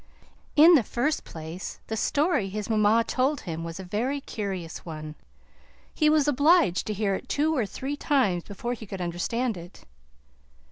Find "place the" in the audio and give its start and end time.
1.25-1.95